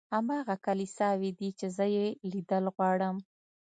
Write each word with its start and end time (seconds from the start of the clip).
هماغه 0.13 0.55
کلیساوې 0.65 1.31
دي 1.39 1.49
چې 1.59 1.67
زه 1.77 1.85
یې 1.95 2.07
لیدل 2.31 2.63
غواړم. 2.75 3.15